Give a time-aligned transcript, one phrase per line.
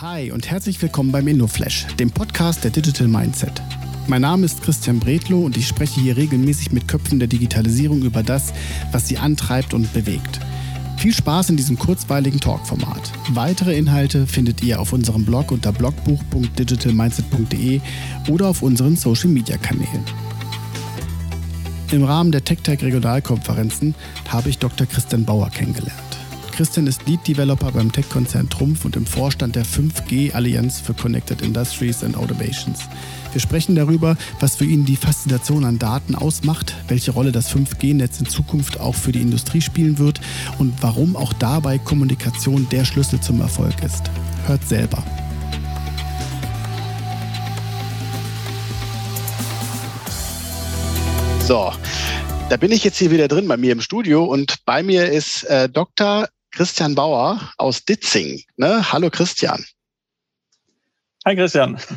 [0.00, 3.62] Hi und herzlich willkommen beim InnoFlash, dem Podcast der Digital Mindset.
[4.08, 8.24] Mein Name ist Christian Bredlow und ich spreche hier regelmäßig mit Köpfen der Digitalisierung über
[8.24, 8.52] das,
[8.90, 10.40] was sie antreibt und bewegt.
[10.96, 13.12] Viel Spaß in diesem kurzweiligen Talkformat.
[13.34, 17.80] Weitere Inhalte findet ihr auf unserem Blog unter blogbuch.digitalmindset.de
[18.30, 20.02] oder auf unseren Social Media Kanälen.
[21.92, 23.94] Im Rahmen der TechTech Regionalkonferenzen
[24.28, 24.88] habe ich Dr.
[24.88, 26.03] Christian Bauer kennengelernt.
[26.56, 32.04] Christian ist Lead Developer beim Tech-Konzern Trumpf und im Vorstand der 5G-Allianz für Connected Industries
[32.04, 32.78] and Automations.
[33.32, 38.20] Wir sprechen darüber, was für ihn die Faszination an Daten ausmacht, welche Rolle das 5G-Netz
[38.20, 40.20] in Zukunft auch für die Industrie spielen wird
[40.60, 44.04] und warum auch dabei Kommunikation der Schlüssel zum Erfolg ist.
[44.46, 45.02] Hört selber.
[51.40, 51.72] So,
[52.48, 55.42] da bin ich jetzt hier wieder drin bei mir im Studio und bei mir ist
[55.44, 56.28] äh, Dr.
[56.54, 58.40] Christian Bauer aus Ditzing.
[58.56, 58.92] Ne?
[58.92, 59.64] Hallo Christian.
[61.26, 61.76] Hi Christian.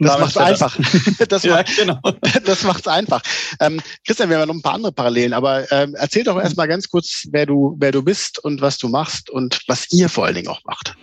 [0.00, 0.78] Das macht's einfach.
[1.28, 1.98] Das, ja, macht, genau.
[2.44, 3.22] das macht's einfach.
[3.60, 6.90] Ähm, Christian, wir haben noch ein paar andere Parallelen, aber ähm, erzähl doch erstmal ganz
[6.90, 10.34] kurz, wer du, wer du bist und was du machst und was ihr vor allen
[10.34, 10.94] Dingen auch macht.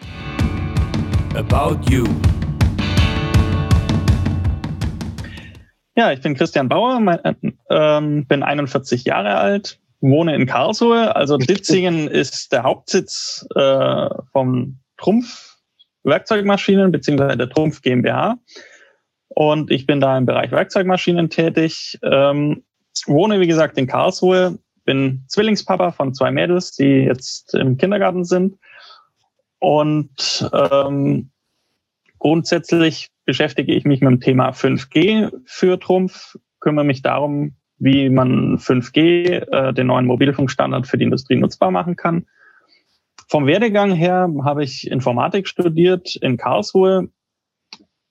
[1.33, 2.06] About you.
[5.95, 11.16] Ja, ich bin Christian Bauer, mein, äh, bin 41 Jahre alt, wohne in Karlsruhe.
[11.16, 15.52] Also Ditzingen ist der Hauptsitz äh, vom Trumpf
[16.04, 18.38] Werkzeugmaschinen beziehungsweise der Trumpf GmbH.
[19.30, 22.00] Und ich bin da im Bereich Werkzeugmaschinen tätig.
[22.04, 22.64] Ähm,
[23.06, 24.58] wohne, wie gesagt, in Karlsruhe.
[24.84, 28.58] Bin Zwillingspapa von zwei Mädels, die jetzt im Kindergarten sind.
[29.60, 31.30] Und ähm,
[32.18, 38.60] grundsätzlich beschäftige ich mich mit dem Thema 5G für Trumpf, kümmere mich darum, wie man
[38.60, 42.28] 5G, äh, den neuen Mobilfunkstandard für die Industrie nutzbar machen kann.
[43.28, 47.10] Vom Werdegang her habe ich Informatik studiert in Karlsruhe.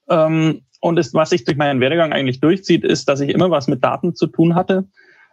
[0.08, 3.68] Ähm, und ist, was sich durch meinen Werdegang eigentlich durchzieht, ist, dass ich immer was
[3.68, 4.88] mit Daten zu tun hatte,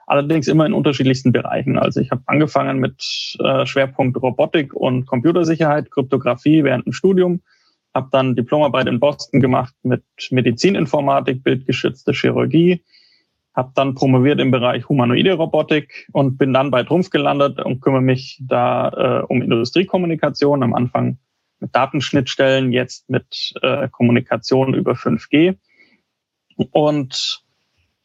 [0.06, 1.80] allerdings immer in unterschiedlichsten Bereichen.
[1.80, 3.02] Also ich habe angefangen mit
[3.40, 7.42] äh, Schwerpunkt Robotik und Computersicherheit, Kryptographie während dem Studium,
[7.96, 12.84] habe dann Diplomarbeit in Boston gemacht mit Medizininformatik, bildgeschützte Chirurgie,
[13.58, 18.04] habe dann promoviert im Bereich humanoide Robotik und bin dann bei Trumpf gelandet und kümmere
[18.04, 21.18] mich da äh, um Industriekommunikation, am Anfang
[21.60, 25.58] mit Datenschnittstellen, jetzt mit äh, Kommunikation über 5G.
[26.70, 27.44] Und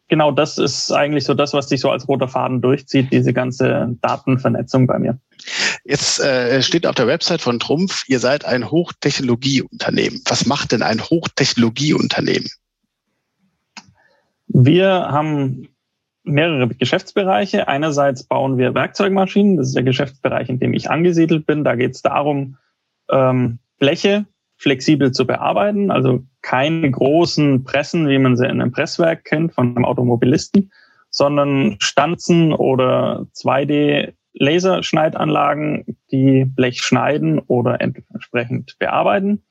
[0.08, 3.94] genau das ist eigentlich so das, was sich so als roter Faden durchzieht, diese ganze
[4.00, 5.20] Datenvernetzung bei mir.
[5.84, 10.22] Jetzt äh, steht auf der Website von Trumpf, ihr seid ein Hochtechnologieunternehmen.
[10.26, 12.48] Was macht denn ein Hochtechnologieunternehmen?
[14.54, 15.68] Wir haben
[16.24, 17.68] mehrere Geschäftsbereiche.
[17.68, 19.56] Einerseits bauen wir Werkzeugmaschinen.
[19.56, 21.64] Das ist der Geschäftsbereich, in dem ich angesiedelt bin.
[21.64, 22.58] Da geht es darum,
[23.10, 24.26] ähm, Bleche
[24.58, 25.90] flexibel zu bearbeiten.
[25.90, 30.70] Also keine großen Pressen, wie man sie in einem Presswerk kennt von einem Automobilisten,
[31.08, 39.44] sondern Stanzen oder 2D-Laserschneidanlagen, die Blech schneiden oder entsprechend bearbeiten.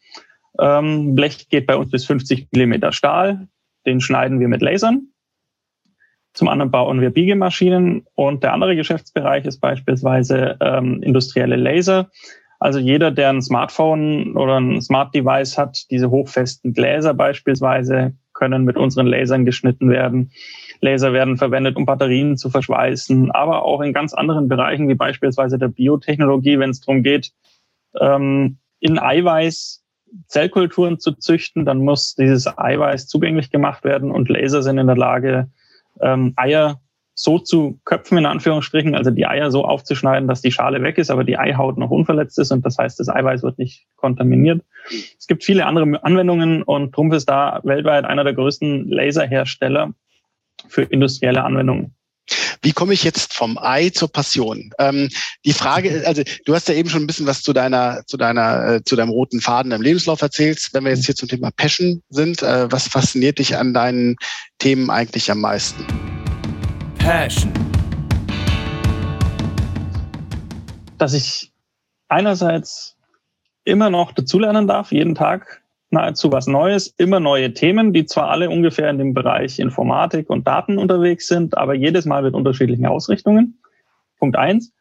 [0.60, 3.48] Ähm, Blech geht bei uns bis 50 Millimeter Stahl
[3.86, 5.08] den schneiden wir mit Lasern.
[6.34, 12.10] Zum anderen bauen wir Biegemaschinen und der andere Geschäftsbereich ist beispielsweise ähm, industrielle Laser.
[12.60, 18.64] Also jeder, der ein Smartphone oder ein Smart Device hat, diese hochfesten Gläser beispielsweise können
[18.64, 20.32] mit unseren Lasern geschnitten werden.
[20.80, 25.58] Laser werden verwendet, um Batterien zu verschweißen, aber auch in ganz anderen Bereichen wie beispielsweise
[25.60, 27.32] der Biotechnologie, wenn es darum geht,
[28.00, 29.81] ähm, in Eiweiß
[30.28, 34.98] Zellkulturen zu züchten, dann muss dieses Eiweiß zugänglich gemacht werden und Laser sind in der
[34.98, 35.50] Lage,
[36.02, 36.82] ähm, Eier
[37.14, 41.12] so zu köpfen, in Anführungsstrichen, also die Eier so aufzuschneiden, dass die Schale weg ist,
[41.12, 44.64] aber die Eihaut noch unverletzt ist und das heißt, das Eiweiß wird nicht kontaminiert.
[45.20, 49.94] Es gibt viele andere Anwendungen und Trumpf ist da weltweit einer der größten Laserhersteller
[50.68, 51.96] für industrielle Anwendungen.
[52.62, 54.72] Wie komme ich jetzt vom Ei zur Passion?
[54.80, 55.10] Ähm,
[55.46, 58.76] die Frage, also du hast ja eben schon ein bisschen was zu deiner, zu deiner,
[58.76, 60.70] äh, zu deinem roten Faden im Lebenslauf erzählt.
[60.74, 64.16] Wenn wir jetzt hier zum Thema Passion sind, äh, was fasziniert dich an deinen
[64.60, 65.86] Themen eigentlich am meisten?
[67.00, 67.52] Passion.
[70.98, 71.52] Dass ich
[72.10, 72.96] einerseits
[73.64, 75.61] immer noch dazulernen darf, jeden Tag
[75.92, 80.48] nahezu was Neues, immer neue Themen, die zwar alle ungefähr in dem Bereich Informatik und
[80.48, 83.60] Daten unterwegs sind, aber jedes Mal mit unterschiedlichen Ausrichtungen.
[84.18, 84.74] Punkt eins,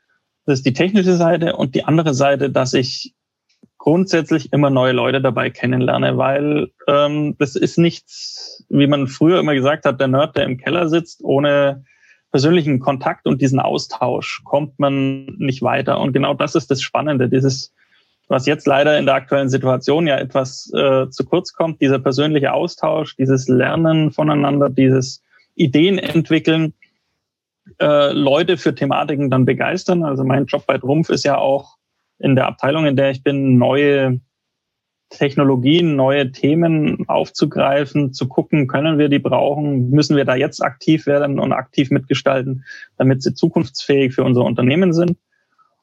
[0.46, 3.14] das ist die technische Seite und die andere Seite, dass ich
[3.78, 9.54] grundsätzlich immer neue Leute dabei kennenlerne, weil ähm, das ist nichts, wie man früher immer
[9.54, 11.84] gesagt hat, der Nerd, der im Keller sitzt, ohne
[12.30, 15.98] persönlichen Kontakt und diesen Austausch kommt man nicht weiter.
[15.98, 17.72] Und genau das ist das Spannende, dieses
[18.30, 22.52] was jetzt leider in der aktuellen Situation ja etwas äh, zu kurz kommt, dieser persönliche
[22.52, 25.20] Austausch, dieses Lernen voneinander, dieses
[25.56, 26.72] Ideen entwickeln,
[27.80, 30.04] äh, Leute für Thematiken dann begeistern.
[30.04, 31.76] Also mein Job bei Trumpf ist ja auch
[32.20, 34.20] in der Abteilung, in der ich bin, neue
[35.08, 41.06] Technologien, neue Themen aufzugreifen, zu gucken, können wir die brauchen, müssen wir da jetzt aktiv
[41.06, 42.64] werden und aktiv mitgestalten,
[42.96, 45.18] damit sie zukunftsfähig für unser Unternehmen sind.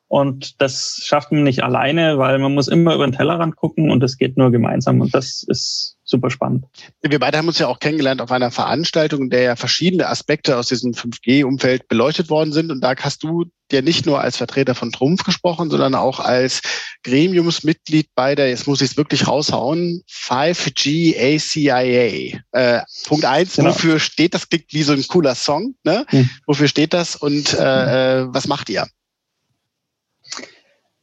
[0.09, 3.99] Und das schafft man nicht alleine, weil man muss immer über den Tellerrand gucken und
[3.99, 5.01] das geht nur gemeinsam.
[5.01, 6.65] Und das ist super spannend.
[7.01, 10.57] Wir beide haben uns ja auch kennengelernt auf einer Veranstaltung, in der ja verschiedene Aspekte
[10.57, 12.71] aus diesem 5G-Umfeld beleuchtet worden sind.
[12.71, 16.61] Und da hast du dir nicht nur als Vertreter von Trumpf gesprochen, sondern auch als
[17.03, 22.39] Gremiumsmitglied bei der, jetzt muss ich es wirklich raushauen, 5G ACIA.
[22.53, 23.71] Äh, Punkt eins, genau.
[23.71, 24.47] wofür steht das?
[24.47, 25.75] Klingt wie so ein cooler Song.
[25.83, 26.05] Ne?
[26.07, 26.29] Hm.
[26.45, 28.87] Wofür steht das und äh, äh was macht ihr?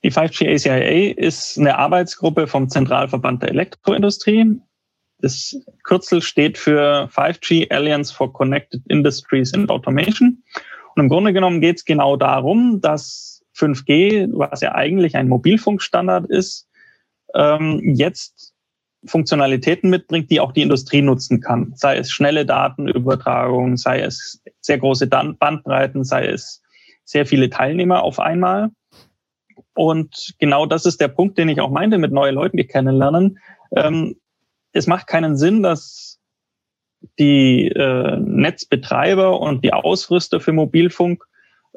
[0.05, 4.61] Die 5G ACIA ist eine Arbeitsgruppe vom Zentralverband der Elektroindustrie.
[5.21, 10.43] Das Kürzel steht für 5G Alliance for Connected Industries and Automation.
[10.95, 16.29] Und im Grunde genommen geht es genau darum, dass 5G, was ja eigentlich ein Mobilfunkstandard
[16.29, 16.69] ist,
[17.35, 18.53] ähm, jetzt
[19.06, 21.73] Funktionalitäten mitbringt, die auch die Industrie nutzen kann.
[21.77, 26.62] Sei es schnelle Datenübertragung, sei es sehr große Bandbreiten, sei es
[27.05, 28.71] sehr viele Teilnehmer auf einmal.
[29.75, 33.38] Und genau das ist der Punkt, den ich auch meinte mit neuen Leuten, die kennenlernen.
[33.75, 34.17] Ähm,
[34.73, 36.21] es macht keinen Sinn, dass
[37.19, 41.25] die äh, Netzbetreiber und die Ausrüster für Mobilfunk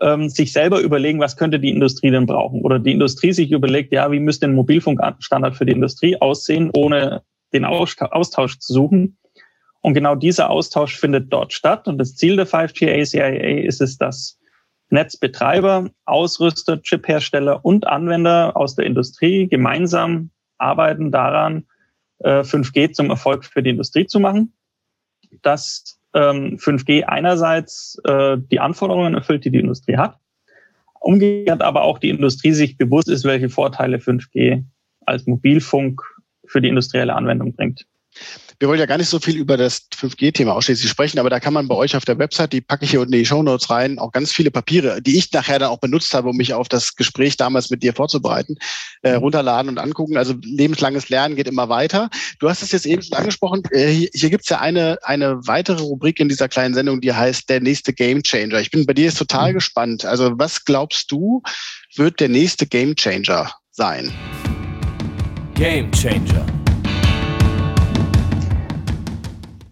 [0.01, 2.61] ähm, sich selber überlegen, was könnte die Industrie denn brauchen.
[2.61, 7.23] Oder die Industrie sich überlegt, ja, wie müsste ein Mobilfunkstandard für die Industrie aussehen, ohne
[7.53, 9.17] den Austausch zu suchen.
[9.81, 11.87] Und genau dieser Austausch findet dort statt.
[11.87, 13.27] Und das Ziel der 5G ACIA
[13.65, 14.37] ist es, dass
[14.89, 21.65] Netzbetreiber, Ausrüster, Chiphersteller und Anwender aus der Industrie gemeinsam arbeiten daran,
[22.23, 24.53] 5G äh, zum Erfolg für die Industrie zu machen.
[25.41, 30.17] Dass 5G ähm, einerseits äh, die Anforderungen erfüllt, die die Industrie hat,
[30.99, 34.63] umgekehrt aber auch die Industrie sich bewusst ist, welche Vorteile 5G
[35.05, 36.01] als Mobilfunk
[36.45, 37.85] für die industrielle Anwendung bringt.
[38.59, 41.53] Wir wollen ja gar nicht so viel über das 5G-Thema ausschließlich sprechen, aber da kann
[41.53, 43.69] man bei euch auf der Website, die packe ich hier unten in die Show Notes
[43.69, 46.67] rein, auch ganz viele Papiere, die ich nachher dann auch benutzt habe, um mich auf
[46.67, 48.55] das Gespräch damals mit dir vorzubereiten,
[49.03, 49.19] äh, mhm.
[49.19, 50.17] runterladen und angucken.
[50.17, 52.09] Also lebenslanges Lernen geht immer weiter.
[52.39, 53.61] Du hast es jetzt eben schon angesprochen.
[53.71, 57.13] Äh, hier hier gibt es ja eine, eine weitere Rubrik in dieser kleinen Sendung, die
[57.13, 58.59] heißt der nächste Game Changer.
[58.59, 59.55] Ich bin bei dir jetzt total mhm.
[59.55, 60.03] gespannt.
[60.03, 61.41] Also was glaubst du,
[61.95, 64.11] wird der nächste Game Changer sein?
[65.53, 66.45] Game Changer.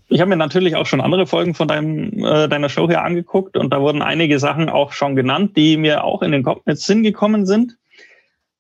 [0.08, 3.58] Ich habe mir natürlich auch schon andere Folgen von deinem, äh, deiner Show hier angeguckt
[3.58, 7.02] und da wurden einige Sachen auch schon genannt, die mir auch in den Kopf Sinn
[7.02, 7.78] gekommen sind.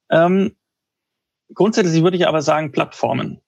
[0.10, 0.56] Ähm,
[1.54, 3.42] grundsätzlich würde ich aber sagen Plattformen.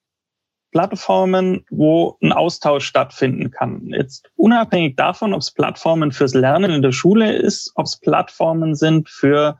[0.70, 3.88] Plattformen, wo ein Austausch stattfinden kann.
[3.88, 8.74] Jetzt unabhängig davon, ob es Plattformen fürs Lernen in der Schule ist, ob es Plattformen
[8.74, 9.58] sind für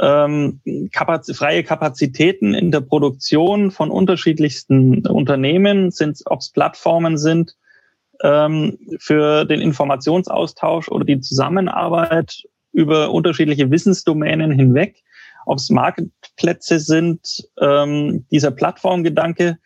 [0.00, 0.60] ähm,
[0.92, 5.92] Kapaz freie Kapazitäten in der Produktion von unterschiedlichsten Unternehmen,
[6.26, 7.56] ob es Plattformen sind
[8.22, 15.02] ähm, für den Informationsaustausch oder die Zusammenarbeit über unterschiedliche Wissensdomänen hinweg,
[15.46, 19.58] ob es Marktplätze sind, ähm, dieser Plattformgedanke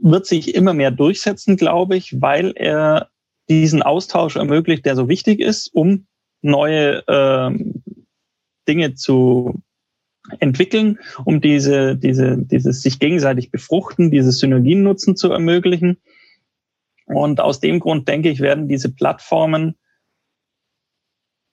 [0.00, 3.08] wird sich immer mehr durchsetzen, glaube ich, weil er
[3.48, 6.06] diesen Austausch ermöglicht, der so wichtig ist, um
[6.42, 7.82] neue ähm,
[8.66, 9.62] Dinge zu
[10.40, 15.98] entwickeln, um diese, diese, dieses sich gegenseitig befruchten, diese Synergiennutzen zu ermöglichen.
[17.06, 19.76] Und aus dem Grund denke ich, werden diese Plattformen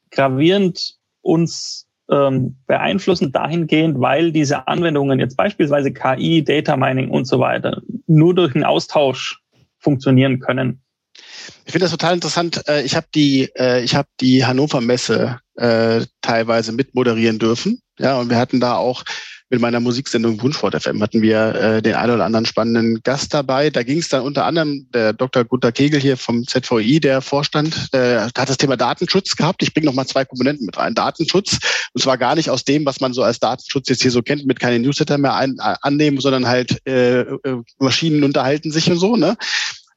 [0.09, 7.39] gravierend uns ähm, beeinflussen dahingehend, weil diese Anwendungen jetzt beispielsweise KI, Data Mining und so
[7.39, 9.41] weiter nur durch einen Austausch
[9.77, 10.81] funktionieren können.
[11.65, 12.61] Ich finde das total interessant.
[12.67, 17.79] Äh, ich habe die, äh, ich habe die Hannover Messe äh, teilweise mitmoderieren dürfen.
[17.99, 19.03] Ja, und wir hatten da auch
[19.53, 23.69] mit meiner Musiksendung Wunschwort FM hatten wir äh, den einen oder anderen spannenden Gast dabei.
[23.69, 25.43] Da ging es dann unter anderem der Dr.
[25.43, 29.61] Gunter Kegel hier vom ZVI, der Vorstand, äh, hat das Thema Datenschutz gehabt.
[29.61, 30.95] Ich bringe noch mal zwei Komponenten mit rein.
[30.95, 31.59] Datenschutz
[31.93, 34.47] und zwar gar nicht aus dem, was man so als Datenschutz jetzt hier so kennt,
[34.47, 38.97] mit keine Newsletter mehr ein, äh, annehmen, sondern halt äh, äh, Maschinen unterhalten sich und
[38.97, 39.17] so.
[39.17, 39.37] Ne?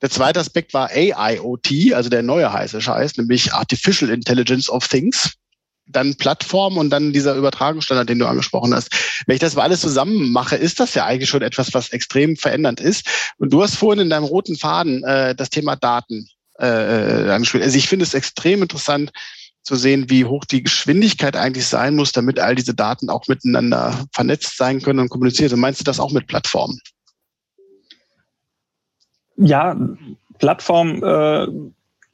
[0.02, 5.32] Der zweite Aspekt war AIoT, also der neue heiße Scheiß, nämlich Artificial Intelligence of Things
[5.88, 9.22] dann Plattform und dann dieser Übertragungsstandard, den du angesprochen hast.
[9.26, 12.36] Wenn ich das mal alles zusammen mache, ist das ja eigentlich schon etwas, was extrem
[12.36, 13.06] verändernd ist.
[13.38, 16.28] Und du hast vorhin in deinem roten Faden äh, das Thema Daten
[16.58, 16.66] äh,
[17.26, 17.64] äh angespielt.
[17.64, 19.12] Also ich finde es extrem interessant,
[19.66, 24.06] zu sehen, wie hoch die Geschwindigkeit eigentlich sein muss, damit all diese Daten auch miteinander
[24.12, 25.46] vernetzt sein können und kommunizieren.
[25.46, 26.78] Also meinst du das auch mit Plattformen?
[29.36, 29.76] Ja,
[30.38, 31.48] Plattform äh,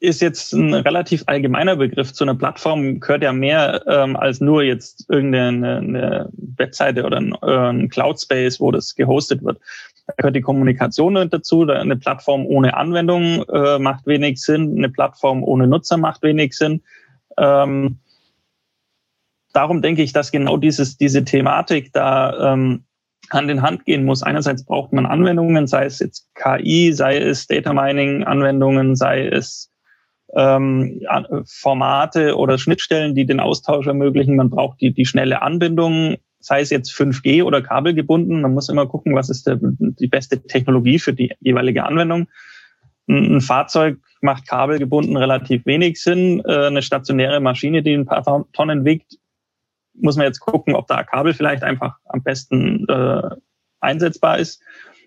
[0.03, 2.13] ist jetzt ein relativ allgemeiner Begriff.
[2.13, 7.33] Zu einer Plattform gehört ja mehr ähm, als nur jetzt irgendeine eine Webseite oder ein,
[7.41, 9.61] äh, ein Cloud Space, wo das gehostet wird.
[10.09, 11.63] Da gehört die Kommunikation dazu.
[11.69, 14.77] Eine Plattform ohne Anwendung äh, macht wenig Sinn.
[14.77, 16.83] Eine Plattform ohne Nutzer macht wenig Sinn.
[17.39, 17.99] Ähm,
[19.53, 22.83] darum denke ich, dass genau dieses, diese Thematik da ähm,
[23.31, 24.25] Hand in Hand gehen muss.
[24.25, 29.72] Einerseits braucht man Anwendungen, sei es jetzt KI, sei es Data Mining Anwendungen, sei es
[30.35, 31.01] ähm,
[31.45, 34.37] Formate oder Schnittstellen, die den Austausch ermöglichen.
[34.37, 38.41] Man braucht die, die schnelle Anbindung, sei es jetzt 5G oder kabelgebunden.
[38.41, 42.29] Man muss immer gucken, was ist der, die beste Technologie für die jeweilige Anwendung.
[43.09, 46.43] Ein, ein Fahrzeug macht kabelgebunden relativ wenig Sinn.
[46.47, 49.19] Äh, eine stationäre Maschine, die ein paar Tonnen wiegt,
[49.95, 53.31] muss man jetzt gucken, ob da Kabel vielleicht einfach am besten äh,
[53.81, 54.63] einsetzbar ist.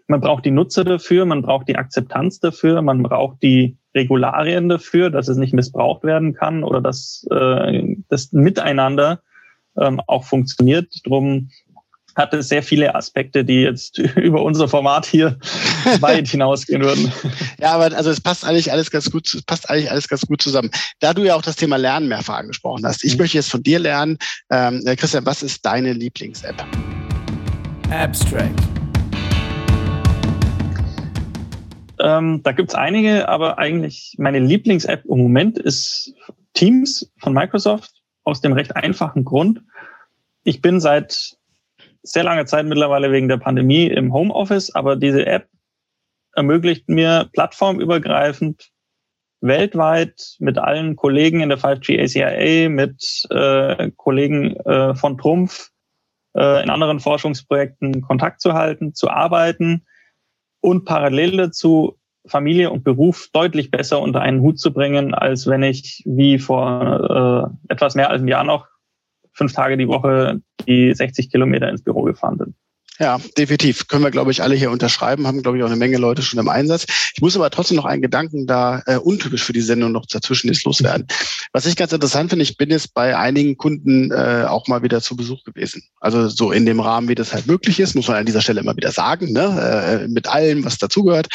[0.07, 5.09] Man braucht die Nutzer dafür, man braucht die Akzeptanz dafür, man braucht die Regularien dafür,
[5.09, 9.21] dass es nicht missbraucht werden kann oder dass äh, das Miteinander
[9.79, 10.87] ähm, auch funktioniert.
[11.05, 11.49] Drum
[12.15, 15.37] hat es sehr viele Aspekte, die jetzt über unser Format hier
[15.99, 17.11] weit hinausgehen würden.
[17.59, 20.41] Ja, aber also es passt eigentlich alles ganz gut, es passt eigentlich alles ganz gut
[20.41, 20.71] zusammen.
[20.99, 23.23] Da du ja auch das Thema Lernen mehrfach angesprochen hast, ich mhm.
[23.23, 24.17] möchte jetzt von dir lernen,
[24.49, 26.65] ähm, Christian, was ist deine Lieblings-App?
[27.91, 28.74] Abstract.
[32.05, 36.13] Ähm, da gibt's einige, aber eigentlich meine Lieblings-App im Moment ist
[36.53, 37.93] Teams von Microsoft
[38.23, 39.63] aus dem recht einfachen Grund.
[40.43, 41.35] Ich bin seit
[42.03, 45.49] sehr langer Zeit mittlerweile wegen der Pandemie im Homeoffice, aber diese App
[46.35, 48.69] ermöglicht mir plattformübergreifend
[49.41, 55.71] weltweit mit allen Kollegen in der 5G ACIA, mit äh, Kollegen äh, von Trumpf
[56.35, 59.87] äh, in anderen Forschungsprojekten Kontakt zu halten, zu arbeiten
[60.65, 61.95] und parallel dazu
[62.27, 67.53] Familie und Beruf deutlich besser unter einen Hut zu bringen, als wenn ich wie vor
[67.69, 68.67] äh, etwas mehr als einem Jahr noch
[69.31, 72.55] fünf Tage die Woche die 60 Kilometer ins Büro gefahren bin.
[72.97, 73.87] Ja, definitiv.
[73.87, 76.39] Können wir, glaube ich, alle hier unterschreiben, haben, glaube ich, auch eine Menge Leute schon
[76.39, 76.85] im Einsatz.
[77.13, 80.49] Ich muss aber trotzdem noch einen Gedanken da äh, untypisch für die Sendung noch dazwischen
[80.49, 81.05] ist loswerden.
[81.51, 85.01] Was ich ganz interessant finde, ich bin jetzt bei einigen Kunden äh, auch mal wieder
[85.01, 85.83] zu Besuch gewesen.
[85.99, 88.61] Also so in dem Rahmen, wie das halt möglich ist, muss man an dieser Stelle
[88.61, 90.03] immer wieder sagen, ne?
[90.03, 91.27] äh, mit allem, was dazugehört.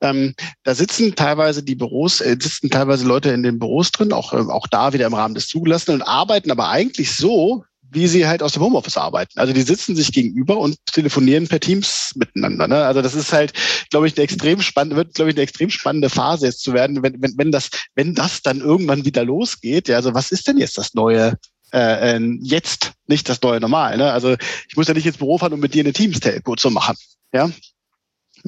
[0.00, 4.32] Ähm, da sitzen teilweise die Büros, äh, sitzen teilweise Leute in den Büros drin, auch,
[4.32, 8.26] äh, auch da wieder im Rahmen des Zugelassenen und arbeiten aber eigentlich so, wie sie
[8.26, 9.38] halt aus dem Homeoffice arbeiten.
[9.38, 12.68] Also die sitzen sich gegenüber und telefonieren per Teams miteinander.
[12.68, 12.84] Ne?
[12.84, 13.52] Also das ist halt,
[13.90, 17.02] glaube ich, eine extrem spannende, wird, glaube ich, eine extrem spannende Phase jetzt zu werden,
[17.02, 19.88] wenn, wenn, wenn das, wenn das dann irgendwann wieder losgeht.
[19.88, 21.38] Ja, also was ist denn jetzt das neue
[21.72, 23.96] äh, äh jetzt nicht das neue Normal.
[23.96, 24.12] Ne?
[24.12, 24.36] Also
[24.68, 26.96] ich muss ja nicht ins Büro fahren, um mit dir eine Teams-Telco zu machen.
[27.32, 27.50] Ja,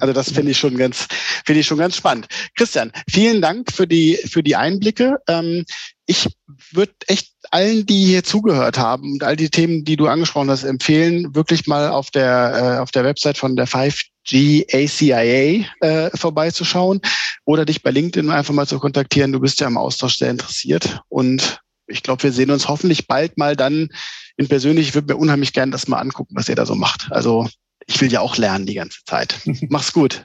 [0.00, 1.08] also das finde ich schon ganz,
[1.44, 2.26] finde ich schon ganz spannend.
[2.54, 5.18] Christian, vielen Dank für die für die Einblicke.
[5.26, 5.64] Ähm,
[6.04, 6.28] ich
[6.72, 10.64] würde echt allen, die hier zugehört haben und all die Themen, die du angesprochen hast,
[10.64, 17.00] empfehlen, wirklich mal auf der äh, auf der Website von der 5G ACIA äh, vorbeizuschauen
[17.44, 19.32] oder dich bei LinkedIn einfach mal zu kontaktieren.
[19.32, 23.38] Du bist ja im Austausch sehr interessiert und ich glaube, wir sehen uns hoffentlich bald
[23.38, 23.88] mal dann
[24.36, 24.88] in persönlich.
[24.88, 27.08] Ich würde mir unheimlich gerne das mal angucken, was ihr da so macht.
[27.10, 27.48] Also
[27.86, 29.40] ich will ja auch lernen die ganze Zeit.
[29.68, 30.24] Mach's gut.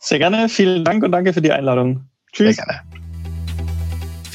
[0.00, 0.48] Sehr gerne.
[0.48, 2.08] Vielen Dank und danke für die Einladung.
[2.32, 2.56] Tschüss.
[2.56, 2.87] Sehr gerne.